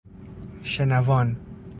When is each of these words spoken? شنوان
شنوان 0.63 1.35